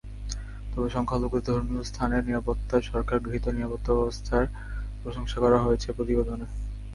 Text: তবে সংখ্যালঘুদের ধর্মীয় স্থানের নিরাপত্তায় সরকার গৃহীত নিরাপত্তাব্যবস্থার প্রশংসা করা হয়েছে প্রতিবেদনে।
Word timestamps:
তবে 0.71 0.87
সংখ্যালঘুদের 0.89 1.45
ধর্মীয় 1.49 1.83
স্থানের 1.83 2.25
নিরাপত্তায় 2.25 2.83
সরকার 2.83 3.17
গৃহীত 3.19 3.45
নিরাপত্তাব্যবস্থার 3.49 4.45
প্রশংসা 5.01 5.37
করা 5.39 5.57
হয়েছে 5.59 5.87
প্রতিবেদনে। 5.97 6.47